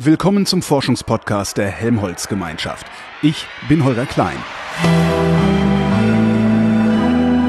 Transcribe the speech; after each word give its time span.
Willkommen 0.00 0.46
zum 0.46 0.62
Forschungspodcast 0.62 1.56
der 1.56 1.70
Helmholtz 1.70 2.28
Gemeinschaft. 2.28 2.86
Ich 3.20 3.46
bin 3.68 3.82
Holger 3.82 4.06
Klein. 4.06 4.36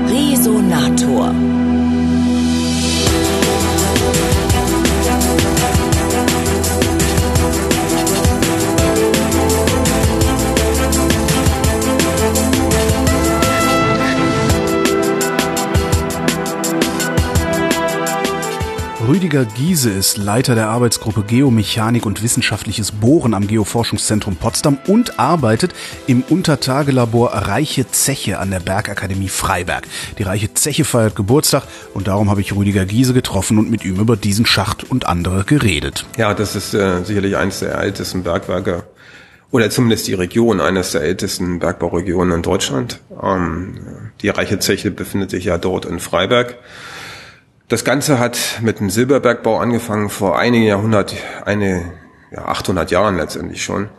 Resonator. 0.07 1.31
Rüdiger 19.09 19.43
Giese 19.43 19.89
ist 19.89 20.17
Leiter 20.17 20.53
der 20.53 20.67
Arbeitsgruppe 20.67 21.23
Geomechanik 21.23 22.05
und 22.05 22.21
wissenschaftliches 22.21 22.91
Bohren 22.91 23.33
am 23.33 23.47
Geoforschungszentrum 23.47 24.35
Potsdam 24.35 24.77
und 24.85 25.17
arbeitet 25.17 25.73
im 26.05 26.21
Untertagelabor 26.21 27.33
Reiche 27.33 27.89
Zeche 27.89 28.37
an 28.37 28.51
der 28.51 28.59
Bergakademie 28.59 29.29
Freiberg. 29.29 29.87
Die 30.19 30.23
Reiche 30.23 30.53
Zeche 30.53 30.85
feiert 30.85 31.15
Geburtstag 31.15 31.63
und 31.95 32.07
darum 32.07 32.29
habe 32.29 32.41
ich 32.41 32.55
Rüdiger 32.55 32.85
Giese 32.85 33.15
getroffen 33.15 33.57
und 33.57 33.71
mit 33.71 33.83
ihm 33.83 33.99
über 33.99 34.15
diesen 34.15 34.45
Schacht 34.45 34.83
und 34.83 35.07
andere 35.07 35.43
geredet. 35.43 36.05
Ja, 36.15 36.35
das 36.35 36.55
ist 36.55 36.75
äh, 36.75 37.03
sicherlich 37.03 37.35
eines 37.35 37.61
der 37.61 37.79
ältesten 37.79 38.21
Bergwerke 38.21 38.83
oder 39.49 39.71
zumindest 39.71 40.05
die 40.05 40.13
Region, 40.13 40.61
eines 40.61 40.91
der 40.91 41.01
ältesten 41.01 41.57
Bergbauregionen 41.57 42.35
in 42.35 42.41
Deutschland. 42.43 42.99
Ähm, 43.23 44.11
die 44.21 44.29
Reiche 44.29 44.59
Zeche 44.59 44.91
befindet 44.91 45.31
sich 45.31 45.45
ja 45.45 45.57
dort 45.57 45.85
in 45.85 45.99
Freiberg. 45.99 46.57
Das 47.69 47.83
Ganze 47.83 48.17
hat 48.17 48.39
mit 48.63 48.79
dem 48.79 48.89
Silberbergbau 48.89 49.59
angefangen 49.59 50.09
vor 50.09 50.39
einigen 50.39 50.65
Jahrhundert, 50.65 51.13
eine, 51.45 51.93
ja, 52.31 52.45
800 52.45 52.89
Jahren 52.89 53.15
letztendlich 53.15 53.63
schon. 53.63 53.89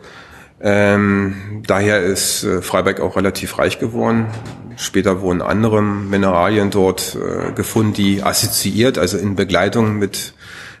Ähm, 0.59 1.63
daher 1.65 2.01
ist 2.01 2.43
äh, 2.43 2.61
Freiberg 2.61 2.99
auch 2.99 3.15
relativ 3.15 3.57
reich 3.57 3.79
geworden. 3.79 4.27
Später 4.75 5.21
wurden 5.21 5.41
andere 5.41 5.81
Mineralien 5.81 6.69
dort 6.69 7.15
äh, 7.15 7.53
gefunden, 7.53 7.93
die 7.93 8.21
assoziiert, 8.21 8.97
also 8.97 9.17
in 9.17 9.37
Begleitung 9.37 9.97
mit 9.97 10.33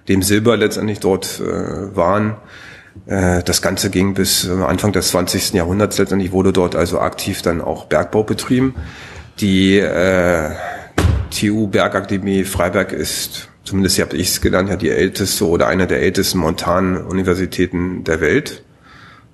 dem 0.09 0.21
Silber 0.21 0.57
letztendlich 0.57 0.99
dort 0.99 1.39
äh, 1.39 1.95
waren. 1.95 2.35
Äh, 3.05 3.41
das 3.43 3.61
Ganze 3.61 3.89
ging 3.89 4.15
bis 4.15 4.45
äh, 4.45 4.51
Anfang 4.51 4.91
des 4.91 5.07
20. 5.11 5.53
Jahrhunderts. 5.53 5.97
Letztendlich 5.97 6.33
wurde 6.33 6.51
dort 6.51 6.75
also 6.75 6.99
aktiv 6.99 7.41
dann 7.41 7.61
auch 7.61 7.85
Bergbau 7.85 8.23
betrieben. 8.23 8.75
Die 9.39 9.79
äh, 9.79 10.51
TU 11.31 11.67
Bergakademie 11.67 12.43
Freiberg 12.43 12.91
ist, 12.91 13.49
zumindest 13.63 13.99
habe 13.99 14.15
ich 14.17 14.27
es 14.27 14.41
genannt, 14.41 14.69
ja 14.69 14.75
die 14.75 14.89
älteste 14.89 15.47
oder 15.47 15.67
eine 15.67 15.87
der 15.87 16.01
ältesten 16.01 16.39
Montanuniversitäten 16.39 18.03
der 18.03 18.21
Welt. 18.21 18.63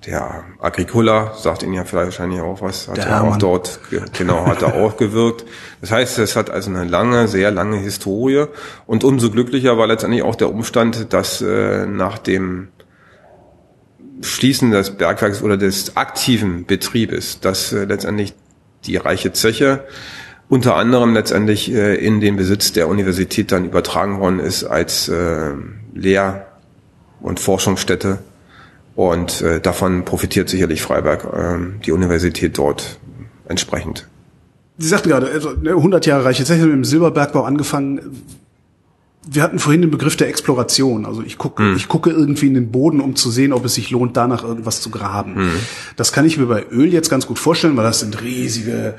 Der 0.06 0.44
Agricola 0.60 1.34
sagt 1.34 1.64
Ihnen 1.64 1.74
ja 1.74 1.84
vielleicht 1.84 2.06
wahrscheinlich 2.06 2.40
auch 2.40 2.62
was, 2.62 2.86
hat 2.86 2.98
ja 2.98 3.20
auch 3.20 3.36
dort, 3.36 3.80
genau, 4.16 4.46
hat 4.46 4.62
er 4.62 4.76
auch 4.76 4.96
gewirkt. 4.96 5.44
Das 5.80 5.90
heißt, 5.90 6.18
es 6.20 6.36
hat 6.36 6.50
also 6.50 6.70
eine 6.70 6.84
lange, 6.84 7.26
sehr 7.26 7.50
lange 7.50 7.78
Historie. 7.78 8.46
Und 8.86 9.02
umso 9.02 9.30
glücklicher 9.30 9.76
war 9.76 9.88
letztendlich 9.88 10.22
auch 10.22 10.36
der 10.36 10.50
Umstand, 10.50 11.12
dass 11.12 11.42
äh, 11.42 11.84
nach 11.84 12.18
dem 12.18 12.68
Schließen 14.22 14.70
des 14.70 14.92
Bergwerks 14.92 15.42
oder 15.42 15.56
des 15.56 15.96
aktiven 15.96 16.64
Betriebes, 16.64 17.40
dass 17.40 17.72
äh, 17.72 17.84
letztendlich 17.84 18.34
die 18.84 18.96
reiche 18.96 19.32
Zeche 19.32 19.84
unter 20.48 20.76
anderem 20.76 21.14
letztendlich 21.14 21.72
äh, 21.72 21.94
in 21.94 22.20
den 22.20 22.36
Besitz 22.36 22.72
der 22.72 22.88
Universität 22.88 23.52
dann 23.52 23.64
übertragen 23.64 24.18
worden 24.20 24.40
ist 24.40 24.64
als 24.64 25.08
äh, 25.08 25.52
Lehr- 25.94 26.46
und 27.20 27.40
Forschungsstätte. 27.40 28.18
Und 28.94 29.42
äh, 29.42 29.60
davon 29.60 30.04
profitiert 30.04 30.48
sicherlich 30.48 30.82
Freiberg, 30.82 31.24
äh, 31.24 31.58
die 31.84 31.92
Universität 31.92 32.58
dort 32.58 32.98
entsprechend. 33.46 34.08
Sie 34.78 34.88
sagten 34.88 35.10
gerade, 35.10 35.28
also 35.28 35.50
100 35.50 36.06
ne, 36.06 36.10
Jahre 36.10 36.24
reiche 36.24 36.44
Zeche 36.44 36.64
mit 36.64 36.72
dem 36.72 36.84
Silberbergbau 36.84 37.42
angefangen. 37.42 38.22
Wir 39.30 39.42
hatten 39.42 39.58
vorhin 39.58 39.82
den 39.82 39.90
Begriff 39.90 40.16
der 40.16 40.28
Exploration. 40.28 41.04
Also 41.04 41.22
ich 41.22 41.36
gucke, 41.36 41.62
hm. 41.62 41.76
ich 41.76 41.88
gucke 41.88 42.10
irgendwie 42.10 42.46
in 42.46 42.54
den 42.54 42.70
Boden, 42.70 43.00
um 43.00 43.14
zu 43.14 43.30
sehen, 43.30 43.52
ob 43.52 43.64
es 43.64 43.74
sich 43.74 43.90
lohnt, 43.90 44.16
danach 44.16 44.44
irgendwas 44.44 44.80
zu 44.80 44.90
graben. 44.90 45.36
Hm. 45.36 45.50
Das 45.96 46.12
kann 46.12 46.24
ich 46.24 46.38
mir 46.38 46.46
bei 46.46 46.64
Öl 46.70 46.92
jetzt 46.92 47.10
ganz 47.10 47.26
gut 47.26 47.38
vorstellen, 47.38 47.76
weil 47.76 47.84
das 47.84 48.00
sind 48.00 48.22
riesige 48.22 48.94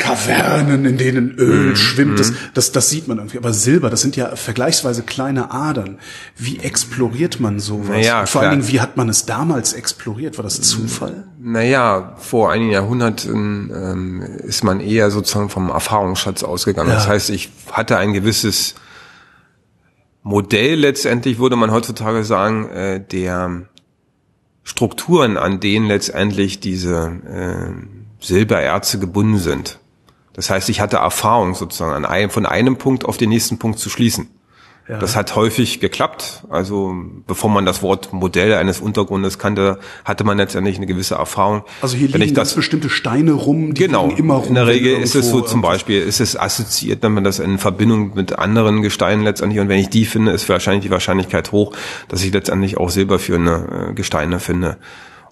Kavernen, 0.00 0.84
in 0.86 0.96
denen 0.96 1.34
Öl 1.36 1.72
mm, 1.72 1.76
schwimmt, 1.76 2.18
das, 2.18 2.30
mhm. 2.30 2.36
das, 2.54 2.72
das 2.72 2.88
sieht 2.90 3.06
man 3.06 3.18
irgendwie. 3.18 3.38
Aber 3.38 3.52
Silber, 3.52 3.90
das 3.90 4.00
sind 4.00 4.16
ja 4.16 4.34
vergleichsweise 4.34 5.02
kleine 5.02 5.52
Adern. 5.52 5.98
Wie 6.36 6.58
exploriert 6.58 7.38
man 7.38 7.60
sowas? 7.60 7.90
Naja, 7.90 8.26
vor 8.26 8.40
allen 8.42 8.50
Dingen, 8.52 8.68
wie 8.68 8.80
hat 8.80 8.96
man 8.96 9.08
es 9.08 9.26
damals 9.26 9.74
exploriert? 9.74 10.38
War 10.38 10.42
das 10.42 10.60
Zufall? 10.62 11.24
Naja, 11.38 12.16
vor 12.18 12.50
einigen 12.50 12.70
Jahrhunderten 12.70 13.70
ähm, 13.74 14.22
ist 14.22 14.64
man 14.64 14.80
eher 14.80 15.10
sozusagen 15.10 15.50
vom 15.50 15.68
Erfahrungsschatz 15.68 16.42
ausgegangen. 16.42 16.88
Ja. 16.88 16.96
Das 16.96 17.06
heißt, 17.06 17.30
ich 17.30 17.50
hatte 17.70 17.98
ein 17.98 18.12
gewisses 18.14 18.74
Modell 20.22 20.76
letztendlich, 20.76 21.38
würde 21.38 21.56
man 21.56 21.70
heutzutage 21.70 22.24
sagen, 22.24 22.68
äh, 22.70 23.00
der 23.00 23.62
Strukturen, 24.62 25.36
an 25.36 25.60
denen 25.60 25.86
letztendlich 25.86 26.60
diese 26.60 27.12
äh, 27.26 28.24
Silbererze 28.24 28.98
gebunden 28.98 29.38
sind. 29.38 29.78
Das 30.32 30.50
heißt, 30.50 30.68
ich 30.68 30.80
hatte 30.80 30.98
Erfahrung 30.98 31.54
sozusagen, 31.54 31.92
an 31.92 32.04
einem, 32.04 32.30
von 32.30 32.46
einem 32.46 32.76
Punkt 32.76 33.04
auf 33.04 33.16
den 33.16 33.28
nächsten 33.30 33.58
Punkt 33.58 33.78
zu 33.78 33.90
schließen. 33.90 34.28
Ja. 34.90 34.98
Das 34.98 35.14
hat 35.14 35.36
häufig 35.36 35.78
geklappt. 35.78 36.44
Also 36.48 36.92
bevor 37.24 37.48
man 37.48 37.64
das 37.64 37.80
Wort 37.80 38.12
Modell 38.12 38.54
eines 38.54 38.80
Untergrundes 38.80 39.38
kannte, 39.38 39.78
hatte 40.04 40.24
man 40.24 40.36
letztendlich 40.36 40.78
eine 40.78 40.86
gewisse 40.86 41.14
Erfahrung. 41.14 41.62
Also 41.80 41.96
hier 41.96 42.12
Wenn 42.12 42.20
liegen 42.20 42.34
ganz 42.34 42.54
bestimmte 42.54 42.90
Steine 42.90 43.32
rum, 43.32 43.72
die 43.72 43.84
genau, 43.84 44.08
immer 44.08 44.34
rum. 44.34 44.48
In 44.48 44.54
der 44.56 44.66
Regel 44.66 45.00
ist 45.00 45.14
es 45.14 45.30
so 45.30 45.42
zum 45.42 45.62
Beispiel, 45.62 46.02
ist 46.02 46.20
es 46.20 46.36
assoziiert, 46.36 47.04
wenn 47.04 47.12
man 47.12 47.22
das 47.22 47.38
in 47.38 47.58
Verbindung 47.58 48.14
mit 48.14 48.36
anderen 48.36 48.82
Gesteinen 48.82 49.22
letztendlich, 49.22 49.60
und 49.60 49.68
wenn 49.68 49.78
ich 49.78 49.90
die 49.90 50.06
finde, 50.06 50.32
ist 50.32 50.48
wahrscheinlich 50.48 50.82
die 50.82 50.90
Wahrscheinlichkeit 50.90 51.52
hoch, 51.52 51.72
dass 52.08 52.24
ich 52.24 52.32
letztendlich 52.32 52.76
auch 52.76 52.90
silberführende 52.90 53.90
äh, 53.90 53.94
Gesteine 53.94 54.40
finde. 54.40 54.78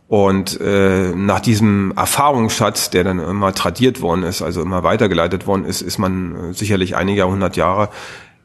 Und 0.08 0.58
äh, 0.62 1.12
nach 1.14 1.40
diesem 1.40 1.92
Erfahrungsschatz, 1.94 2.88
der 2.88 3.04
dann 3.04 3.18
immer 3.18 3.52
tradiert 3.52 4.00
worden 4.00 4.22
ist, 4.22 4.40
also 4.40 4.62
immer 4.62 4.82
weitergeleitet 4.82 5.46
worden 5.46 5.66
ist, 5.66 5.82
ist 5.82 5.98
man 5.98 6.34
äh, 6.34 6.54
sicherlich 6.54 6.96
einige 6.96 7.28
hundert 7.28 7.56
Jahre 7.56 7.90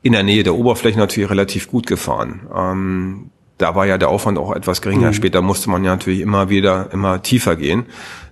in 0.01 0.11
der 0.11 0.23
Nähe 0.23 0.43
der 0.43 0.55
Oberfläche 0.55 0.99
natürlich 0.99 1.29
relativ 1.29 1.69
gut 1.69 1.87
gefahren. 1.87 2.41
Ähm, 2.53 3.29
da 3.57 3.75
war 3.75 3.85
ja 3.85 3.97
der 3.97 4.09
Aufwand 4.09 4.37
auch 4.37 4.53
etwas 4.53 4.81
geringer. 4.81 5.07
Mhm. 5.07 5.13
Später 5.13 5.41
musste 5.41 5.69
man 5.69 5.85
ja 5.85 5.91
natürlich 5.91 6.19
immer 6.19 6.49
wieder 6.49 6.89
immer 6.91 7.21
tiefer 7.21 7.55
gehen 7.55 7.85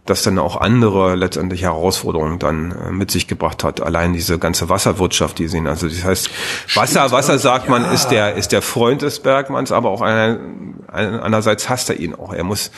das 0.06 0.24
dann 0.24 0.40
auch 0.40 0.58
andere 0.58 1.16
letztendlich 1.16 1.62
Herausforderungen 1.62 2.40
dann 2.40 2.72
äh, 2.72 2.92
mit 2.92 3.12
sich 3.12 3.28
gebracht 3.28 3.64
hat. 3.64 3.82
Allein 3.82 4.14
diese 4.14 4.40
ganze 4.40 4.68
Wasserwirtschaft, 4.68 5.38
die 5.38 5.48
sehen. 5.48 5.68
Also 5.68 5.88
das 5.88 6.04
heißt, 6.04 6.30
Wasser, 6.76 7.12
Wasser 7.12 7.38
sagt 7.38 7.70
man, 7.70 7.86
ist 7.86 8.08
der, 8.08 8.36
ist 8.36 8.52
der 8.52 8.64
Freund 8.64 9.04
des 9.04 9.20
Bergmanns, 9.20 9.72
aber 9.72 9.90
auch 9.90 10.02
einer, 10.02 10.40
einerseits 10.88 11.70
hasst 11.70 11.90
er 11.90 12.00
ihn 12.00 12.16
auch. 12.16 12.34
Er 12.34 12.44
muss, 12.44 12.72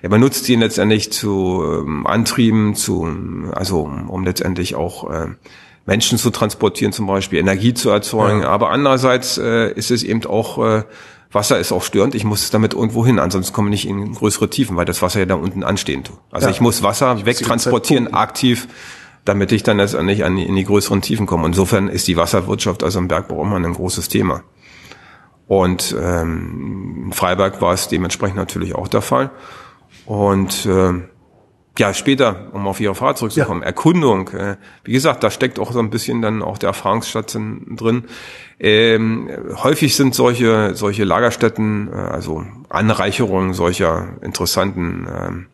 er 0.00 0.08
benutzt 0.08 0.48
ihn 0.48 0.60
letztendlich 0.60 1.12
zu 1.12 1.62
ähm, 1.64 2.06
Antrieben, 2.06 2.74
zu, 2.74 3.06
also 3.52 3.82
um, 3.82 4.08
um 4.08 4.24
letztendlich 4.24 4.74
auch 4.74 5.10
äh, 5.10 5.26
Menschen 5.84 6.18
zu 6.18 6.30
transportieren, 6.30 6.92
zum 6.92 7.06
Beispiel 7.06 7.38
Energie 7.38 7.74
zu 7.74 7.90
erzeugen. 7.90 8.42
Ja. 8.42 8.48
Aber 8.48 8.70
andererseits 8.70 9.36
äh, 9.36 9.70
ist 9.72 9.90
es 9.90 10.02
eben 10.02 10.24
auch 10.24 10.64
äh, 10.64 10.84
Wasser 11.32 11.58
ist 11.58 11.70
auch 11.70 11.82
störend, 11.82 12.14
ich 12.14 12.24
muss 12.24 12.50
damit 12.50 12.74
irgendwo 12.74 13.06
hin, 13.06 13.18
ansonsten 13.18 13.54
komme 13.54 13.68
ich 13.68 13.84
nicht 13.84 13.88
in 13.88 14.14
größere 14.14 14.50
Tiefen, 14.50 14.76
weil 14.76 14.84
das 14.84 15.00
Wasser 15.00 15.20
ja 15.20 15.26
da 15.26 15.36
unten 15.36 15.62
anstehen 15.62 16.02
tut. 16.02 16.18
Also 16.30 16.46
ja. 16.46 16.52
ich 16.52 16.60
muss 16.60 16.82
Wasser 16.82 17.24
wegtransportieren, 17.24 18.12
aktiv, 18.12 18.66
damit 19.24 19.52
ich 19.52 19.62
dann 19.62 19.76
letztendlich 19.76 20.24
an 20.24 20.36
die, 20.36 20.44
in 20.44 20.56
die 20.56 20.64
größeren 20.64 21.02
Tiefen 21.02 21.26
komme. 21.26 21.46
Insofern 21.46 21.88
ist 21.88 22.08
die 22.08 22.16
Wasserwirtschaft 22.16 22.82
also 22.82 22.98
im 22.98 23.06
Bergbau 23.06 23.42
immer 23.42 23.56
ein 23.56 23.72
großes 23.72 24.08
Thema. 24.08 24.42
Und 25.46 25.96
ähm, 26.00 27.04
in 27.06 27.12
Freiberg 27.12 27.60
war 27.60 27.74
es 27.74 27.88
dementsprechend 27.88 28.36
natürlich 28.36 28.74
auch 28.74 28.88
der 28.88 29.02
Fall. 29.02 29.30
Und 30.06 30.66
äh, 30.66 30.94
ja, 31.78 31.94
später, 31.94 32.50
um 32.52 32.66
auf 32.66 32.80
Ihre 32.80 32.94
Frage 32.94 33.16
zurückzukommen, 33.16 33.60
ja. 33.60 33.66
Erkundung, 33.66 34.28
äh, 34.28 34.56
wie 34.84 34.92
gesagt, 34.92 35.22
da 35.22 35.30
steckt 35.30 35.58
auch 35.58 35.72
so 35.72 35.78
ein 35.78 35.90
bisschen 35.90 36.20
dann 36.20 36.42
auch 36.42 36.58
der 36.58 36.68
Erfahrungsschatz 36.68 37.32
drin. 37.32 38.04
Ähm, 38.58 39.30
häufig 39.62 39.96
sind 39.96 40.14
solche, 40.14 40.74
solche 40.74 41.04
Lagerstätten, 41.04 41.88
äh, 41.92 41.96
also 41.96 42.44
Anreicherungen 42.68 43.54
solcher 43.54 44.08
interessanten 44.20 45.06
äh, 45.06 45.50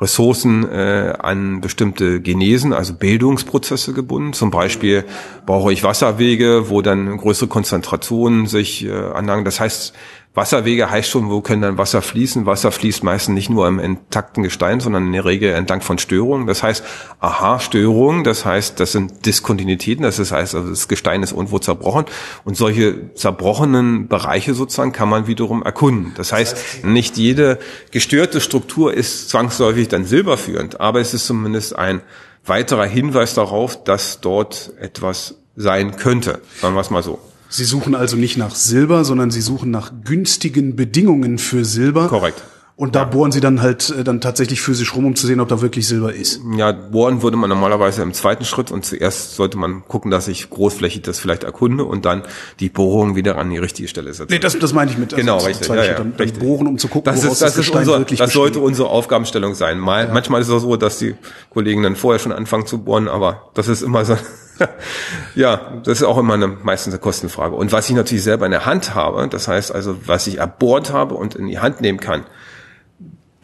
Ressourcen 0.00 0.66
äh, 0.70 1.14
an 1.18 1.60
bestimmte 1.60 2.20
Genesen, 2.20 2.72
also 2.72 2.94
Bildungsprozesse 2.94 3.92
gebunden. 3.92 4.32
Zum 4.32 4.50
Beispiel 4.50 5.04
brauche 5.44 5.72
ich 5.72 5.84
Wasserwege, 5.84 6.70
wo 6.70 6.80
dann 6.80 7.18
größere 7.18 7.48
Konzentrationen 7.48 8.46
sich 8.46 8.86
äh, 8.86 8.92
anlangen. 8.92 9.44
Das 9.44 9.60
heißt, 9.60 9.94
Wasserwege 10.32 10.88
heißt 10.88 11.10
schon, 11.10 11.28
wo 11.28 11.40
können 11.40 11.62
dann 11.62 11.76
Wasser 11.76 12.02
fließen? 12.02 12.46
Wasser 12.46 12.70
fließt 12.70 13.02
meistens 13.02 13.34
nicht 13.34 13.50
nur 13.50 13.66
im 13.66 13.80
intakten 13.80 14.44
Gestein, 14.44 14.78
sondern 14.78 15.06
in 15.06 15.12
der 15.12 15.24
Regel 15.24 15.52
entlang 15.52 15.80
von 15.80 15.98
Störungen. 15.98 16.46
Das 16.46 16.62
heißt, 16.62 16.84
aha, 17.18 17.58
Störungen, 17.58 18.22
das 18.22 18.44
heißt, 18.44 18.78
das 18.78 18.92
sind 18.92 19.26
Diskontinuitäten, 19.26 20.04
das 20.04 20.18
heißt, 20.18 20.54
also 20.54 20.70
das 20.70 20.86
Gestein 20.86 21.24
ist 21.24 21.32
irgendwo 21.32 21.58
zerbrochen 21.58 22.04
und 22.44 22.56
solche 22.56 23.12
zerbrochenen 23.14 24.06
Bereiche 24.06 24.54
sozusagen 24.54 24.92
kann 24.92 25.08
man 25.08 25.26
wiederum 25.26 25.64
erkunden. 25.64 26.12
Das 26.16 26.32
heißt, 26.32 26.84
nicht 26.84 27.16
jede 27.16 27.58
gestörte 27.90 28.40
Struktur 28.40 28.94
ist 28.94 29.30
zwangsläufig 29.30 29.88
dann 29.88 30.04
silberführend, 30.04 30.80
aber 30.80 31.00
es 31.00 31.12
ist 31.12 31.26
zumindest 31.26 31.74
ein 31.74 32.02
weiterer 32.46 32.86
Hinweis 32.86 33.34
darauf, 33.34 33.82
dass 33.82 34.20
dort 34.20 34.72
etwas 34.78 35.34
sein 35.56 35.96
könnte. 35.96 36.40
Sagen 36.60 36.74
wir 36.74 36.80
es 36.80 36.90
mal 36.90 37.02
so. 37.02 37.18
Sie 37.50 37.64
suchen 37.64 37.96
also 37.96 38.16
nicht 38.16 38.36
nach 38.36 38.54
Silber, 38.54 39.04
sondern 39.04 39.32
Sie 39.32 39.40
suchen 39.40 39.72
nach 39.72 39.92
günstigen 40.04 40.76
Bedingungen 40.76 41.38
für 41.38 41.64
Silber. 41.64 42.06
Korrekt. 42.06 42.42
Und 42.76 42.94
da 42.94 43.04
bohren 43.04 43.30
Sie 43.30 43.40
dann 43.40 43.60
halt 43.60 43.90
äh, 43.90 44.04
dann 44.04 44.22
tatsächlich 44.22 44.62
physisch 44.62 44.94
rum, 44.94 45.04
um 45.04 45.14
zu 45.14 45.26
sehen, 45.26 45.40
ob 45.40 45.48
da 45.48 45.60
wirklich 45.60 45.86
Silber 45.86 46.14
ist. 46.14 46.40
Ja, 46.56 46.72
bohren 46.72 47.22
würde 47.22 47.36
man 47.36 47.50
normalerweise 47.50 48.00
im 48.02 48.14
zweiten 48.14 48.46
Schritt 48.46 48.70
und 48.70 48.86
zuerst 48.86 49.34
sollte 49.34 49.58
man 49.58 49.82
gucken, 49.86 50.10
dass 50.10 50.28
ich 50.28 50.48
großflächig 50.48 51.02
das 51.02 51.18
vielleicht 51.18 51.44
erkunde 51.44 51.84
und 51.84 52.06
dann 52.06 52.22
die 52.58 52.70
Bohrung 52.70 53.16
wieder 53.16 53.36
an 53.36 53.50
die 53.50 53.58
richtige 53.58 53.86
Stelle 53.86 54.14
setze. 54.14 54.32
Nee, 54.32 54.38
das, 54.38 54.58
das 54.58 54.72
meine 54.72 54.90
ich 54.90 54.96
mit. 54.96 55.12
Also 55.12 55.20
genau, 55.20 55.38
richtig. 55.44 55.68
Ja, 55.68 55.84
ja, 55.84 55.94
dann, 55.94 56.14
dann 56.16 56.32
bohren, 56.38 56.68
um 56.68 56.78
zu 56.78 56.88
gucken, 56.88 57.12
das 57.12 57.22
ist, 57.22 57.42
das, 57.42 57.56
das 57.56 57.66
ist 57.66 57.74
unser, 57.74 58.00
Das 58.00 58.32
sollte 58.32 58.60
unsere 58.60 58.88
Aufgabenstellung 58.88 59.54
sein. 59.54 59.78
Mal, 59.78 60.06
ja. 60.06 60.14
Manchmal 60.14 60.40
ist 60.40 60.48
es 60.48 60.54
auch 60.54 60.60
so, 60.60 60.76
dass 60.76 60.98
die 60.98 61.16
Kollegen 61.50 61.82
dann 61.82 61.96
vorher 61.96 62.18
schon 62.18 62.32
anfangen 62.32 62.64
zu 62.64 62.78
bohren, 62.78 63.08
aber 63.08 63.50
das 63.52 63.68
ist 63.68 63.82
immer 63.82 64.06
so 64.06 64.16
ja, 65.34 65.80
das 65.84 66.00
ist 66.00 66.04
auch 66.04 66.18
immer 66.18 66.34
eine, 66.34 66.48
meistens 66.48 66.92
eine 66.92 67.00
Kostenfrage. 67.00 67.54
Und 67.54 67.72
was 67.72 67.88
ich 67.88 67.94
natürlich 67.94 68.24
selber 68.24 68.46
in 68.46 68.52
der 68.52 68.66
Hand 68.66 68.94
habe, 68.94 69.26
das 69.28 69.48
heißt 69.48 69.74
also, 69.74 69.96
was 70.06 70.26
ich 70.26 70.38
erbohrt 70.38 70.92
habe 70.92 71.14
und 71.14 71.34
in 71.34 71.46
die 71.46 71.58
Hand 71.58 71.80
nehmen 71.80 72.00
kann, 72.00 72.24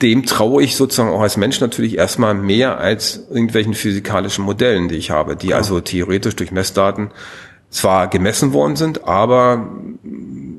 dem 0.03 0.27
traue 0.27 0.63
ich 0.63 0.77
sozusagen 0.77 1.11
auch 1.11 1.23
als 1.23 1.37
Mensch 1.37 1.61
natürlich 1.61 1.97
erstmal 1.97 2.35
mehr 2.35 2.79
als 2.79 3.27
irgendwelchen 3.31 3.75
physikalischen 3.75 4.45
Modellen, 4.45 4.89
die 4.89 4.97
ich 4.97 5.11
habe, 5.11 5.37
die 5.37 5.49
ja. 5.49 5.57
also 5.57 5.81
theoretisch 5.81 6.37
durch 6.37 6.53
Messdaten 6.53 7.11
zwar 7.71 8.09
gemessen 8.09 8.53
worden 8.53 8.77
sind, 8.77 9.05
aber 9.05 9.69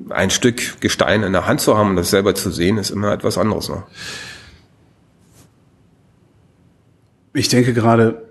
ein 0.09 0.29
Stück 0.29 0.81
Gestein 0.81 1.23
in 1.23 1.33
der 1.33 1.45
Hand 1.45 1.61
zu 1.61 1.77
haben 1.77 1.91
und 1.91 1.95
das 1.97 2.09
selber 2.09 2.33
zu 2.33 2.49
sehen, 2.49 2.77
ist 2.77 2.89
immer 2.89 3.11
etwas 3.11 3.37
anderes. 3.37 3.69
Ne? 3.69 3.83
Ich 7.33 7.49
denke 7.49 7.73
gerade, 7.73 8.26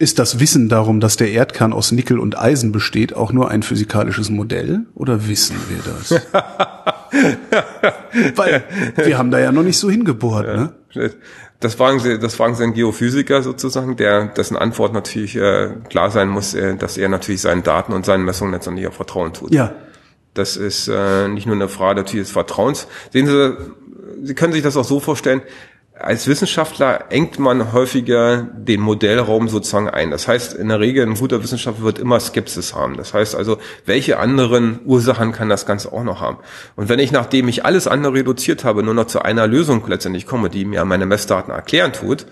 ist 0.00 0.18
das 0.18 0.40
Wissen 0.40 0.68
darum, 0.70 0.98
dass 0.98 1.18
der 1.18 1.30
Erdkern 1.30 1.74
aus 1.74 1.92
Nickel 1.92 2.18
und 2.18 2.38
Eisen 2.38 2.72
besteht, 2.72 3.14
auch 3.14 3.32
nur 3.32 3.50
ein 3.50 3.62
physikalisches 3.62 4.30
Modell? 4.30 4.86
Oder 4.94 5.28
wissen 5.28 5.56
wir 5.68 5.80
das? 5.84 6.22
Weil 8.34 8.64
wir 8.96 9.18
haben 9.18 9.30
da 9.30 9.38
ja 9.38 9.52
noch 9.52 9.62
nicht 9.62 9.76
so 9.76 9.90
hingebohrt, 9.90 10.46
ja. 10.46 10.56
ne? 10.56 10.72
Das 11.60 11.74
fragen 11.74 12.00
Sie, 12.00 12.18
das 12.18 12.34
fragen 12.34 12.54
Sie 12.54 12.62
einen 12.62 12.72
Geophysiker 12.72 13.42
sozusagen, 13.42 13.96
der, 13.96 14.28
dessen 14.28 14.56
Antwort 14.56 14.94
natürlich 14.94 15.36
äh, 15.36 15.74
klar 15.90 16.10
sein 16.10 16.28
muss, 16.28 16.54
äh, 16.54 16.76
dass 16.76 16.96
er 16.96 17.10
natürlich 17.10 17.42
seinen 17.42 17.62
Daten 17.62 17.92
und 17.92 18.06
seinen 18.06 18.24
Messungen 18.24 18.54
letztendlich 18.54 18.88
auch 18.88 18.94
Vertrauen 18.94 19.34
tut. 19.34 19.52
Ja. 19.52 19.74
Das 20.32 20.56
ist 20.56 20.88
äh, 20.88 21.28
nicht 21.28 21.46
nur 21.46 21.56
eine 21.56 21.68
Frage 21.68 22.00
natürlich 22.00 22.24
des 22.24 22.32
Vertrauens. 22.32 22.88
Sehen 23.12 23.26
Sie, 23.26 23.54
Sie 24.22 24.34
können 24.34 24.54
sich 24.54 24.62
das 24.62 24.78
auch 24.78 24.84
so 24.84 24.98
vorstellen, 24.98 25.42
als 26.02 26.26
Wissenschaftler 26.26 27.06
engt 27.10 27.38
man 27.38 27.72
häufiger 27.72 28.48
den 28.54 28.80
Modellraum 28.80 29.48
sozusagen 29.48 29.88
ein. 29.88 30.10
Das 30.10 30.26
heißt, 30.26 30.54
in 30.54 30.68
der 30.68 30.80
Regel 30.80 31.06
ein 31.06 31.14
guter 31.14 31.42
Wissenschaftler 31.42 31.84
wird 31.84 31.98
immer 31.98 32.18
Skepsis 32.20 32.74
haben. 32.74 32.96
Das 32.96 33.14
heißt 33.14 33.34
also, 33.34 33.58
welche 33.86 34.18
anderen 34.18 34.80
Ursachen 34.84 35.32
kann 35.32 35.48
das 35.48 35.66
Ganze 35.66 35.92
auch 35.92 36.04
noch 36.04 36.20
haben? 36.20 36.38
Und 36.76 36.88
wenn 36.88 36.98
ich, 36.98 37.12
nachdem 37.12 37.48
ich 37.48 37.64
alles 37.64 37.86
andere 37.86 38.14
reduziert 38.14 38.64
habe, 38.64 38.82
nur 38.82 38.94
noch 38.94 39.06
zu 39.06 39.22
einer 39.22 39.46
Lösung 39.46 39.82
letztendlich 39.86 40.26
komme, 40.26 40.50
die 40.50 40.64
mir 40.64 40.84
meine 40.84 41.06
Messdaten 41.06 41.52
erklären 41.52 41.92
tut, 41.92 42.26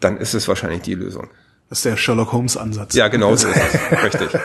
dann 0.00 0.16
ist 0.16 0.34
es 0.34 0.48
wahrscheinlich 0.48 0.82
die 0.82 0.94
Lösung. 0.94 1.28
Das 1.68 1.78
ist 1.78 1.84
der 1.86 1.96
Sherlock 1.96 2.32
Holmes 2.32 2.56
Ansatz. 2.56 2.94
Ja, 2.94 3.08
genau 3.08 3.34
so 3.36 3.48
ist 3.48 3.56
es. 3.56 4.02
Richtig. 4.04 4.40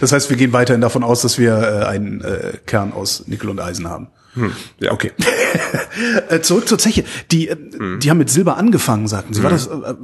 Das 0.00 0.12
heißt, 0.12 0.28
wir 0.28 0.36
gehen 0.36 0.52
weiterhin 0.52 0.80
davon 0.80 1.02
aus, 1.02 1.22
dass 1.22 1.38
wir 1.38 1.56
äh, 1.56 1.86
einen 1.86 2.20
äh, 2.20 2.52
Kern 2.66 2.92
aus 2.92 3.26
Nickel 3.26 3.48
und 3.48 3.60
Eisen 3.60 3.88
haben. 3.88 4.08
Hm, 4.38 4.52
ja. 4.80 4.92
Okay. 4.92 5.12
Äh, 6.28 6.40
zurück 6.40 6.68
zur 6.68 6.78
Zeche. 6.78 7.04
Die, 7.32 7.48
äh, 7.48 7.56
hm. 7.56 7.98
die 8.00 8.10
haben 8.10 8.18
mit 8.18 8.30
Silber 8.30 8.56
angefangen, 8.56 9.08
sagten 9.08 9.34
Sie. 9.34 9.42
War, 9.42 9.50
hm. 9.50 9.56
das, 9.56 9.66
äh, 9.66 9.94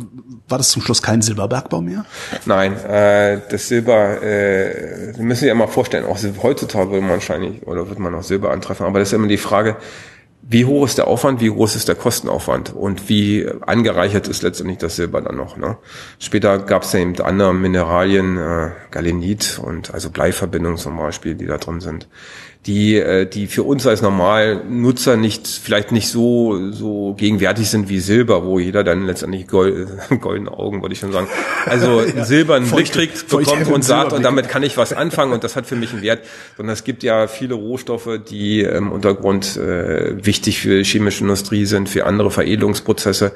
war 0.49 0.59
das 0.59 0.71
zum 0.71 0.83
Schluss 0.83 1.03
kein 1.03 1.23
Silberbergbau 1.23 1.81
mehr? 1.81 2.05
Nein, 2.47 2.77
äh, 2.85 3.41
das 3.49 3.69
Silber, 3.69 4.23
äh, 4.23 5.13
Sie 5.15 5.23
müssen 5.23 5.41
sich 5.41 5.49
ja 5.49 5.55
mal 5.55 5.69
vorstellen, 5.69 6.05
auch 6.05 6.19
heutzutage 6.43 6.91
würde 6.91 7.03
man 7.03 7.11
wahrscheinlich, 7.11 7.67
oder 7.67 7.89
wird 7.89 7.99
man 7.99 8.15
auch 8.15 8.23
Silber 8.23 8.51
antreffen, 8.51 8.87
aber 8.87 8.99
das 8.99 9.09
ist 9.09 9.13
immer 9.13 9.29
die 9.29 9.37
Frage, 9.37 9.77
wie 10.47 10.65
hoch 10.67 10.85
ist 10.85 10.99
der 10.99 11.07
Aufwand, 11.07 11.41
wie 11.41 11.49
groß 11.49 11.75
ist 11.75 11.89
der 11.89 11.95
Kostenaufwand 11.95 12.75
und 12.75 13.09
wie 13.09 13.49
angereichert 13.63 14.29
ist 14.29 14.43
letztendlich 14.43 14.79
das 14.79 14.97
Silber 14.97 15.23
dann 15.23 15.37
noch. 15.37 15.57
Ne? 15.57 15.79
Später 16.19 16.59
gab 16.59 16.83
es 16.83 16.93
ja 16.93 17.01
eben 17.01 17.19
andere 17.21 17.55
Mineralien, 17.55 18.37
äh, 18.37 18.71
Galenit 18.91 19.59
und 19.63 19.95
also 19.95 20.11
Bleiverbindungen 20.11 20.77
zum 20.77 20.97
Beispiel, 20.97 21.35
die 21.35 21.47
da 21.47 21.57
drin 21.57 21.81
sind 21.81 22.09
die, 22.67 22.97
äh, 22.97 23.27
die 23.27 23.47
für 23.47 23.63
uns 23.63 23.87
als 23.87 24.01
Normalnutzer 24.01 25.17
nicht, 25.17 25.47
vielleicht 25.47 25.93
nicht 25.93 26.09
so, 26.09 26.73
so 26.73 27.15
gegenwärtig 27.15 27.69
sind 27.69 27.91
wie 27.91 28.01
Silber, 28.01 28.45
wo 28.47 28.59
jeder 28.59 28.83
dann 28.85 29.07
letztendlich 29.07 29.47
Gold, 29.47 29.89
goldene 30.21 30.51
Augen, 30.51 30.81
wollte 30.81 30.95
ich 30.95 31.01
schon 31.01 31.13
sagen, 31.13 31.29
also 31.67 31.99
einen 32.15 32.25
silbernen 32.25 32.71
Blick 32.71 32.91
kriegt, 32.91 33.29
bekommt 33.29 33.69
und 33.69 33.85
sagt, 33.85 34.15
und 34.15 34.23
damit 34.23 34.49
kann 34.49 34.63
ich 34.63 34.79
was 34.79 34.95
anfangen 34.95 35.33
und 35.33 35.45
das 35.45 35.57
hat 35.57 35.67
für 35.67 35.77
mich 35.77 35.93
einen 35.93 36.03
Wert. 36.03 36.25
Sondern 36.57 36.73
es 36.73 36.85
gibt 36.85 37.03
ja 37.03 37.27
viele 37.27 37.55
Rohstoffe, 37.55 38.09
die 38.31 38.61
im 38.61 38.91
Untergrund 38.93 39.59
äh, 39.59 40.25
wichtig 40.25 40.61
für 40.61 40.79
die 40.79 40.85
chemische 40.85 41.23
Industrie 41.23 41.67
sind, 41.67 41.91
für 41.91 42.07
andere 42.07 42.31
Veredelungsprozesse. 42.31 43.33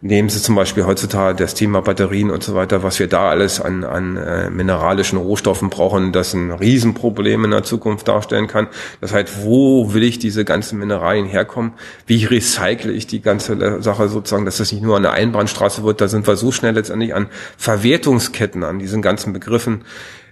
Nehmen 0.00 0.28
Sie 0.28 0.42
zum 0.42 0.56
Beispiel 0.56 0.86
heutzutage 0.86 1.38
das 1.38 1.54
Thema 1.54 1.82
Batterien 1.82 2.30
und 2.30 2.42
so 2.42 2.56
weiter, 2.56 2.82
was 2.82 2.98
wir 2.98 3.06
da 3.06 3.28
alles 3.28 3.60
an, 3.60 3.84
an 3.84 4.16
äh, 4.16 4.50
mineralischen 4.50 5.18
Rohstoffen 5.18 5.70
brauchen, 5.70 6.12
das 6.12 6.34
ein 6.34 6.50
Riesenproblem 6.50 7.44
in 7.44 7.52
der 7.52 7.62
Zukunft 7.62 8.08
darstellen 8.08 8.48
kann. 8.48 8.68
Das 9.00 9.12
heißt, 9.12 9.44
wo 9.44 9.94
will 9.94 10.02
ich 10.02 10.18
diese 10.18 10.44
ganzen 10.44 10.78
Mineralien 10.78 11.26
herkommen? 11.26 11.72
Wie 12.06 12.24
recycle 12.24 12.92
ich 12.92 13.06
die 13.06 13.20
ganze 13.20 13.82
Sache 13.82 14.08
sozusagen, 14.08 14.44
dass 14.44 14.58
das 14.58 14.72
nicht 14.72 14.82
nur 14.82 14.96
eine 14.96 15.10
Einbahnstraße 15.10 15.84
wird? 15.84 16.00
Da 16.00 16.08
sind 16.08 16.26
wir 16.26 16.36
so 16.36 16.52
schnell 16.52 16.74
letztendlich 16.74 17.14
an 17.14 17.28
Verwertungsketten, 17.56 18.64
an 18.64 18.78
diesen 18.78 19.02
ganzen 19.02 19.32
Begriffen 19.32 19.84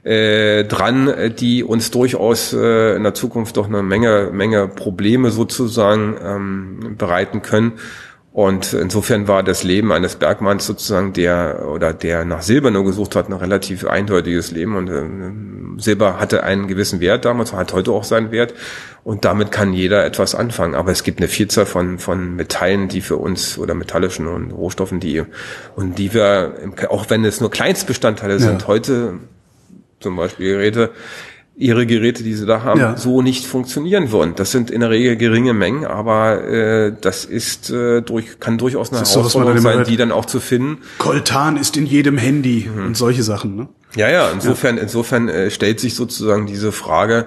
äh, 0.02 0.64
dran, 0.64 1.12
die 1.38 1.62
uns 1.62 1.90
durchaus 1.90 2.52
äh, 2.52 2.96
in 2.96 3.02
der 3.02 3.14
Zukunft 3.14 3.56
doch 3.56 3.66
eine 3.66 3.82
Menge, 3.82 4.30
Menge 4.32 4.68
Probleme 4.68 5.30
sozusagen 5.30 6.16
ähm, 6.22 6.94
bereiten 6.96 7.42
können. 7.42 7.72
Und 8.32 8.72
insofern 8.74 9.26
war 9.26 9.42
das 9.42 9.64
Leben 9.64 9.90
eines 9.90 10.14
Bergmanns 10.14 10.64
sozusagen 10.64 11.12
der 11.12 11.66
oder 11.68 11.92
der 11.92 12.24
nach 12.24 12.42
Silber 12.42 12.70
nur 12.70 12.84
gesucht 12.84 13.16
hat, 13.16 13.28
ein 13.28 13.32
relativ 13.32 13.84
eindeutiges 13.84 14.52
Leben. 14.52 14.76
Und 14.76 14.88
äh, 14.88 15.02
Silber 15.80 16.20
hatte 16.20 16.42
einen 16.44 16.68
gewissen 16.68 17.00
Wert 17.00 17.24
damals, 17.24 17.52
hat 17.52 17.72
heute 17.72 17.92
auch 17.92 18.04
seinen 18.04 18.30
Wert. 18.30 18.54
Und 19.02 19.24
damit 19.24 19.50
kann 19.50 19.72
jeder 19.72 20.04
etwas 20.04 20.34
anfangen. 20.34 20.74
Aber 20.74 20.92
es 20.92 21.02
gibt 21.02 21.20
eine 21.20 21.28
Vielzahl 21.28 21.66
von, 21.66 21.98
von 21.98 22.36
Metallen, 22.36 22.88
die 22.88 23.00
für 23.00 23.16
uns 23.16 23.58
oder 23.58 23.74
metallischen 23.74 24.26
und 24.26 24.50
Rohstoffen, 24.50 25.00
die 25.00 25.22
und 25.74 25.98
die 25.98 26.12
wir, 26.12 26.54
auch 26.88 27.08
wenn 27.08 27.24
es 27.24 27.40
nur 27.40 27.50
Kleinstbestandteile 27.50 28.34
ja. 28.34 28.38
sind, 28.38 28.66
heute 28.66 29.14
zum 30.00 30.16
Beispiel 30.16 30.52
Geräte, 30.52 30.90
ihre 31.60 31.84
Geräte, 31.86 32.22
die 32.22 32.32
sie 32.32 32.46
da 32.46 32.62
haben, 32.62 32.80
ja. 32.80 32.96
so 32.96 33.20
nicht 33.20 33.44
funktionieren 33.44 34.10
würden. 34.12 34.34
Das 34.34 34.50
sind 34.50 34.70
in 34.70 34.80
der 34.80 34.90
Regel 34.90 35.16
geringe 35.16 35.52
Mengen, 35.52 35.84
aber 35.84 36.42
äh, 36.44 36.92
das 36.98 37.26
ist 37.26 37.70
äh, 37.70 38.00
durch, 38.00 38.40
kann 38.40 38.56
durchaus 38.56 38.90
eine 38.90 39.00
Herausforderung 39.00 39.58
so, 39.58 39.62
sein, 39.62 39.84
die 39.84 39.98
dann 39.98 40.10
auch 40.10 40.24
zu 40.24 40.40
finden. 40.40 40.78
Coltan 40.98 41.58
ist 41.58 41.76
in 41.76 41.84
jedem 41.84 42.16
Handy 42.16 42.68
mhm. 42.74 42.86
und 42.86 42.96
solche 42.96 43.22
Sachen. 43.22 43.56
Ne? 43.56 43.68
Ja, 43.96 44.08
ja. 44.08 44.30
Insofern, 44.30 44.76
ja. 44.76 44.82
insofern 44.82 45.28
äh, 45.28 45.50
stellt 45.50 45.80
sich 45.80 45.94
sozusagen 45.94 46.46
diese 46.46 46.72
Frage 46.72 47.26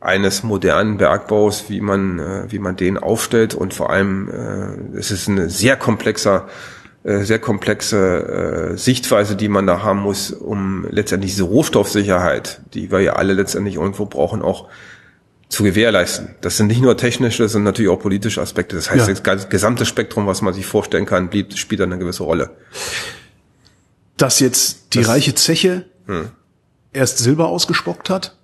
eines 0.00 0.42
modernen 0.42 0.98
Bergbaus, 0.98 1.64
wie 1.68 1.80
man, 1.80 2.18
äh, 2.18 2.44
wie 2.48 2.58
man 2.58 2.76
den 2.76 2.98
aufstellt 2.98 3.54
und 3.54 3.74
vor 3.74 3.90
allem 3.90 4.28
äh, 4.28 4.98
es 4.98 5.10
ist 5.10 5.28
ein 5.28 5.48
sehr 5.48 5.76
komplexer 5.76 6.46
äh, 7.04 7.24
sehr 7.24 7.38
komplexe 7.38 8.72
äh, 8.72 8.76
Sichtweise, 8.78 9.36
die 9.36 9.48
man 9.48 9.66
da 9.66 9.82
haben 9.82 10.00
muss, 10.00 10.30
um 10.30 10.86
letztendlich 10.88 11.32
diese 11.32 11.42
Rohstoffsicherheit, 11.42 12.62
die 12.72 12.90
wir 12.90 13.00
ja 13.00 13.12
alle 13.16 13.34
letztendlich 13.34 13.74
irgendwo 13.74 14.06
brauchen, 14.06 14.40
auch 14.40 14.68
zu 15.50 15.64
gewährleisten. 15.64 16.34
Das 16.40 16.56
sind 16.56 16.68
nicht 16.68 16.80
nur 16.80 16.96
technische, 16.96 17.42
das 17.42 17.52
sind 17.52 17.62
natürlich 17.62 17.90
auch 17.90 17.98
politische 17.98 18.40
Aspekte. 18.40 18.74
Das 18.76 18.90
heißt, 18.90 19.06
ja. 19.06 19.14
das 19.14 19.50
gesamte 19.50 19.84
Spektrum, 19.84 20.26
was 20.26 20.40
man 20.40 20.54
sich 20.54 20.64
vorstellen 20.64 21.04
kann, 21.04 21.28
blieb, 21.28 21.54
spielt 21.58 21.82
eine 21.82 21.98
gewisse 21.98 22.22
Rolle. 22.22 22.56
Dass 24.16 24.40
jetzt 24.40 24.94
die 24.94 25.00
das, 25.00 25.08
reiche 25.08 25.34
Zeche 25.34 25.84
hm. 26.06 26.30
erst 26.92 27.18
Silber 27.18 27.48
ausgespuckt 27.48 28.10
hat, 28.10 28.36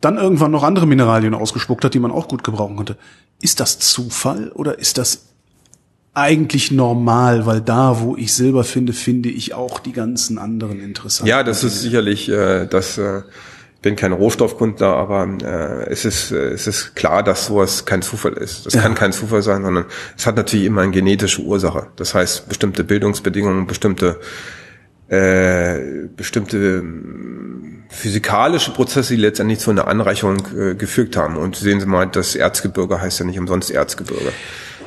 dann 0.00 0.16
irgendwann 0.18 0.50
noch 0.50 0.62
andere 0.62 0.86
Mineralien 0.86 1.34
ausgespuckt 1.34 1.84
hat, 1.84 1.94
die 1.94 1.98
man 1.98 2.10
auch 2.10 2.28
gut 2.28 2.44
gebrauchen 2.44 2.76
konnte. 2.76 2.96
Ist 3.40 3.60
das 3.60 3.78
Zufall 3.78 4.50
oder 4.52 4.78
ist 4.78 4.98
das 4.98 5.26
eigentlich 6.14 6.70
normal, 6.70 7.46
weil 7.46 7.60
da, 7.60 8.00
wo 8.00 8.16
ich 8.16 8.32
Silber 8.32 8.64
finde, 8.64 8.92
finde 8.92 9.28
ich 9.28 9.54
auch 9.54 9.80
die 9.80 9.92
ganzen 9.92 10.38
anderen 10.38 10.80
interessanten. 10.80 11.28
Ja, 11.28 11.42
das 11.42 11.64
ist 11.64 11.82
sicherlich 11.82 12.28
äh, 12.28 12.66
das. 12.66 12.98
Äh, 12.98 13.22
bin 13.84 13.96
kein 13.96 14.12
Rohstoffkundler, 14.12 14.96
aber 14.96 15.28
äh, 15.42 15.90
es, 15.90 16.06
ist, 16.06 16.32
äh, 16.32 16.52
es 16.52 16.66
ist 16.66 16.96
klar, 16.96 17.22
dass 17.22 17.46
sowas 17.46 17.84
kein 17.84 18.00
Zufall 18.00 18.32
ist. 18.32 18.64
Das 18.64 18.72
ja. 18.72 18.80
kann 18.80 18.94
kein 18.94 19.12
Zufall 19.12 19.42
sein, 19.42 19.62
sondern 19.62 19.84
es 20.16 20.26
hat 20.26 20.36
natürlich 20.36 20.64
immer 20.64 20.80
eine 20.80 20.90
genetische 20.90 21.42
Ursache. 21.42 21.88
Das 21.96 22.14
heißt, 22.14 22.48
bestimmte 22.48 22.82
Bildungsbedingungen, 22.82 23.66
bestimmte 23.66 24.20
äh, 25.08 26.08
bestimmte 26.16 26.56
ähm, 26.56 27.84
physikalische 27.88 28.72
Prozesse, 28.72 29.14
die 29.14 29.20
letztendlich 29.20 29.58
zu 29.58 29.70
einer 29.70 29.86
Anreicherung 29.86 30.46
äh, 30.58 30.74
gefügt 30.74 31.16
haben. 31.16 31.36
Und 31.36 31.56
sehen 31.56 31.80
Sie 31.80 31.86
mal, 31.86 32.06
das 32.06 32.34
Erzgebirge 32.34 33.00
heißt 33.00 33.20
ja 33.20 33.26
nicht 33.26 33.38
umsonst 33.38 33.70
Erzgebirge 33.70 34.32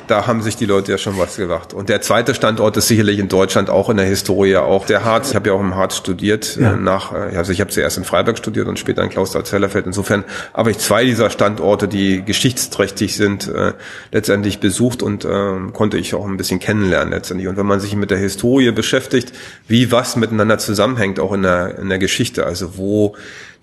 da 0.08 0.26
haben 0.26 0.42
sich 0.42 0.56
die 0.56 0.64
Leute 0.64 0.92
ja 0.92 0.98
schon 0.98 1.18
was 1.18 1.36
gedacht. 1.36 1.74
Und 1.74 1.88
der 1.88 2.00
zweite 2.00 2.34
Standort 2.34 2.76
ist 2.76 2.88
sicherlich 2.88 3.18
in 3.18 3.28
Deutschland 3.28 3.70
auch 3.70 3.90
in 3.90 3.96
der 3.96 4.06
Historie 4.06 4.56
auch 4.56 4.86
der 4.86 5.04
Harz. 5.04 5.30
Ich 5.30 5.36
habe 5.36 5.48
ja 5.48 5.54
auch 5.54 5.60
im 5.60 5.76
Harz 5.76 5.96
studiert, 5.96 6.56
ja. 6.56 6.72
Äh, 6.72 6.76
nach, 6.76 7.12
äh, 7.12 7.36
also 7.36 7.52
ich 7.52 7.60
habe 7.60 7.70
zuerst 7.70 7.98
in 7.98 8.04
Freiberg 8.04 8.38
studiert 8.38 8.66
und 8.68 8.78
später 8.78 9.02
in 9.02 9.10
Klausthal-Zellerfeld. 9.10 9.86
Insofern 9.86 10.24
habe 10.54 10.70
ich 10.70 10.78
zwei 10.78 11.04
dieser 11.04 11.30
Standorte, 11.30 11.88
die 11.88 12.24
geschichtsträchtig 12.24 13.16
sind, 13.16 13.48
äh, 13.48 13.74
letztendlich 14.10 14.60
besucht 14.60 15.02
und 15.02 15.24
äh, 15.24 15.54
konnte 15.72 15.98
ich 15.98 16.14
auch 16.14 16.26
ein 16.26 16.36
bisschen 16.36 16.58
kennenlernen 16.58 17.12
letztendlich. 17.12 17.48
Und 17.48 17.56
wenn 17.56 17.66
man 17.66 17.80
sich 17.80 17.94
mit 17.94 18.10
der 18.10 18.18
Historie 18.18 18.70
beschäftigt, 18.72 19.32
wie 19.66 19.92
was 19.92 20.16
miteinander 20.16 20.58
zusammenhängt, 20.58 21.20
auch 21.20 21.32
in 21.32 21.42
der, 21.42 21.78
in 21.78 21.88
der 21.88 21.98
Geschichte, 21.98 22.46
also 22.46 22.76
wo 22.78 23.14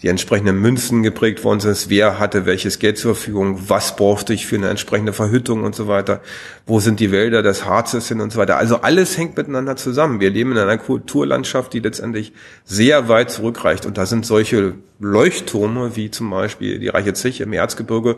die 0.01 0.07
entsprechenden 0.09 0.59
Münzen 0.59 1.03
geprägt 1.03 1.43
worden 1.43 1.59
sind, 1.59 1.89
wer 1.89 2.19
hatte 2.19 2.45
welches 2.45 2.79
Geld 2.79 2.97
zur 2.97 3.15
Verfügung, 3.15 3.69
was 3.69 3.95
brauchte 3.95 4.33
ich 4.33 4.45
für 4.45 4.55
eine 4.55 4.69
entsprechende 4.69 5.13
Verhüttung 5.13 5.63
und 5.63 5.75
so 5.75 5.87
weiter, 5.87 6.21
wo 6.65 6.79
sind 6.79 6.99
die 6.99 7.11
Wälder 7.11 7.43
des 7.43 7.65
Harzes 7.65 8.07
hin 8.07 8.21
und 8.21 8.31
so 8.31 8.39
weiter. 8.39 8.57
Also 8.57 8.81
alles 8.81 9.17
hängt 9.17 9.37
miteinander 9.37 9.75
zusammen. 9.75 10.19
Wir 10.19 10.29
leben 10.29 10.51
in 10.51 10.57
einer 10.57 10.77
Kulturlandschaft, 10.77 11.73
die 11.73 11.79
letztendlich 11.79 12.33
sehr 12.63 13.07
weit 13.07 13.31
zurückreicht 13.31 13.85
und 13.85 13.97
da 13.97 14.05
sind 14.05 14.25
solche 14.25 14.73
Leuchtturme 14.99 15.95
wie 15.95 16.09
zum 16.09 16.29
Beispiel 16.29 16.79
die 16.79 16.87
Reiche 16.87 17.13
Zich 17.13 17.41
im 17.41 17.53
Erzgebirge, 17.53 18.17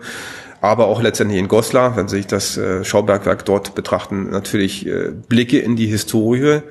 aber 0.61 0.87
auch 0.87 1.01
letztendlich 1.01 1.39
in 1.39 1.47
Goslar, 1.47 1.97
wenn 1.97 2.07
Sie 2.07 2.17
sich 2.17 2.27
das 2.27 2.57
äh, 2.57 2.83
Schaubergwerk 2.83 3.45
dort 3.45 3.75
betrachten, 3.75 4.29
natürlich 4.29 4.85
äh, 4.87 5.11
Blicke 5.27 5.59
in 5.59 5.75
die 5.75 5.87
Historie, 5.87 6.61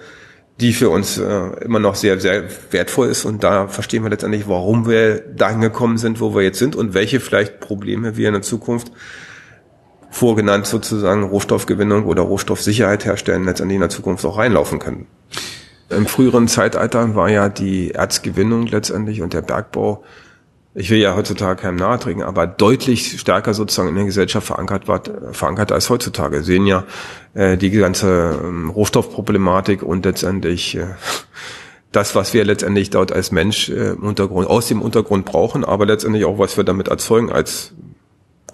die 0.60 0.72
für 0.72 0.88
uns 0.88 1.18
äh, 1.18 1.64
immer 1.64 1.78
noch 1.78 1.94
sehr, 1.96 2.18
sehr 2.18 2.44
wertvoll 2.70 3.08
ist. 3.08 3.24
Und 3.24 3.44
da 3.44 3.68
verstehen 3.68 4.02
wir 4.02 4.10
letztendlich, 4.10 4.48
warum 4.48 4.88
wir 4.88 5.18
dahin 5.20 5.60
gekommen 5.60 5.98
sind, 5.98 6.20
wo 6.20 6.34
wir 6.34 6.42
jetzt 6.42 6.58
sind 6.58 6.74
und 6.76 6.94
welche 6.94 7.20
vielleicht 7.20 7.60
Probleme 7.60 8.16
wir 8.16 8.28
in 8.28 8.34
der 8.34 8.42
Zukunft 8.42 8.90
vorgenannt 10.10 10.66
sozusagen 10.66 11.24
Rohstoffgewinnung 11.24 12.04
oder 12.04 12.22
Rohstoffsicherheit 12.22 13.04
herstellen, 13.04 13.44
letztendlich 13.44 13.76
in 13.76 13.80
der 13.80 13.90
Zukunft 13.90 14.24
auch 14.24 14.38
reinlaufen 14.38 14.78
können. 14.78 15.06
Im 15.88 16.06
früheren 16.06 16.48
Zeitalter 16.48 17.14
war 17.14 17.28
ja 17.28 17.48
die 17.48 17.92
Erzgewinnung 17.92 18.66
letztendlich 18.66 19.22
und 19.22 19.32
der 19.32 19.42
Bergbau 19.42 20.02
ich 20.78 20.90
will 20.90 20.98
ja 20.98 21.16
heutzutage 21.16 21.62
keinem 21.62 21.76
nahe 21.76 21.98
treten, 21.98 22.22
aber 22.22 22.46
deutlich 22.46 23.18
stärker 23.18 23.54
sozusagen 23.54 23.88
in 23.88 23.94
der 23.94 24.04
Gesellschaft 24.04 24.46
verankert, 24.46 24.86
war, 24.88 25.00
verankert 25.32 25.72
als 25.72 25.88
heutzutage. 25.88 26.36
Wir 26.36 26.42
sehen 26.42 26.66
ja 26.66 26.84
äh, 27.32 27.56
die 27.56 27.70
ganze 27.70 28.38
ähm, 28.44 28.68
Rohstoffproblematik 28.68 29.82
und 29.82 30.04
letztendlich 30.04 30.76
äh, 30.76 30.88
das, 31.92 32.14
was 32.14 32.34
wir 32.34 32.44
letztendlich 32.44 32.90
dort 32.90 33.10
als 33.10 33.32
Mensch 33.32 33.70
äh, 33.70 33.92
im 33.92 34.02
Untergrund, 34.02 34.48
aus 34.48 34.68
dem 34.68 34.82
Untergrund 34.82 35.24
brauchen, 35.24 35.64
aber 35.64 35.86
letztendlich 35.86 36.26
auch, 36.26 36.38
was 36.38 36.58
wir 36.58 36.64
damit 36.64 36.88
erzeugen 36.88 37.32
als 37.32 37.72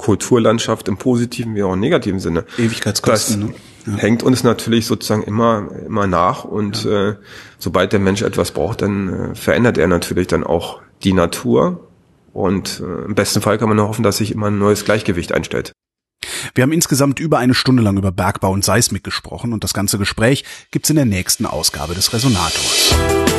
Kulturlandschaft 0.02 0.88
im 0.88 0.96
positiven 0.96 1.54
wie 1.54 1.62
auch 1.62 1.72
im 1.72 1.80
negativen 1.80 2.18
Sinne. 2.18 2.44
Ewigkeitskosten. 2.58 3.40
Das 3.40 3.50
ne? 3.86 3.96
ja. 3.96 4.02
hängt 4.02 4.22
uns 4.24 4.42
natürlich 4.42 4.86
sozusagen 4.86 5.22
immer, 5.22 5.68
immer 5.86 6.08
nach 6.08 6.44
und 6.44 6.84
ja. 6.84 7.10
äh, 7.10 7.16
sobald 7.58 7.92
der 7.92 8.00
Mensch 8.00 8.22
etwas 8.22 8.50
braucht, 8.50 8.82
dann 8.82 9.32
äh, 9.32 9.34
verändert 9.36 9.78
er 9.78 9.86
natürlich 9.86 10.26
dann 10.26 10.42
auch 10.44 10.82
die 11.04 11.12
Natur 11.12 11.88
und 12.32 12.80
äh, 12.80 13.04
im 13.04 13.14
besten 13.14 13.40
Fall 13.40 13.58
kann 13.58 13.68
man 13.68 13.76
nur 13.76 13.88
hoffen, 13.88 14.02
dass 14.02 14.16
sich 14.16 14.32
immer 14.32 14.48
ein 14.48 14.58
neues 14.58 14.84
Gleichgewicht 14.84 15.32
einstellt. 15.32 15.72
Wir 16.54 16.62
haben 16.62 16.72
insgesamt 16.72 17.20
über 17.20 17.38
eine 17.38 17.54
Stunde 17.54 17.82
lang 17.82 17.96
über 17.96 18.10
Bergbau 18.10 18.50
und 18.50 18.64
Seismik 18.64 19.04
gesprochen 19.04 19.52
und 19.52 19.62
das 19.62 19.72
ganze 19.72 19.98
Gespräch 19.98 20.44
gibt's 20.72 20.90
in 20.90 20.96
der 20.96 21.04
nächsten 21.04 21.46
Ausgabe 21.46 21.94
des 21.94 22.12
Resonators. 22.12 23.31